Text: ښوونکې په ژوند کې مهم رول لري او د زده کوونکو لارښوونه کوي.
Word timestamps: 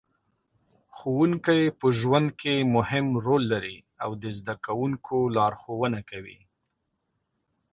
ښوونکې 0.95 1.59
په 1.79 1.87
ژوند 1.99 2.27
کې 2.41 2.55
مهم 2.75 3.05
رول 3.25 3.43
لري 3.53 3.77
او 4.03 4.11
د 4.21 4.23
زده 4.37 4.55
کوونکو 4.65 5.17
لارښوونه 5.35 5.99
کوي. 6.09 6.39